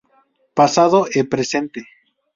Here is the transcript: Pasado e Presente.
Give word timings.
Pasado 0.57 0.99
e 1.17 1.19
Presente. 1.33 1.79